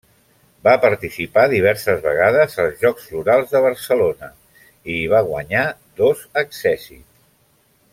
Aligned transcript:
Va 0.67 0.71
participar 0.85 1.43
diverses 1.51 2.01
vegades 2.07 2.57
als 2.65 2.81
Jocs 2.87 3.05
Florals 3.11 3.55
de 3.57 3.63
Barcelona, 3.69 4.33
i 4.95 4.99
hi 5.03 5.07
va 5.15 5.25
guanyar 5.33 5.67
dos 6.03 6.29
accèssits. 6.45 7.07